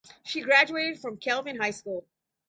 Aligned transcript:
She 0.23 0.41
graduated 0.41 0.99
from 0.99 1.17
Kelvin 1.17 1.57
High 1.59 1.69
School. 1.69 2.07